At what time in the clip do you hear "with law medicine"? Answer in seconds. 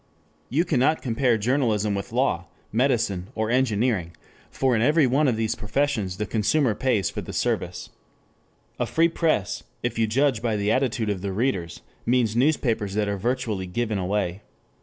1.93-3.27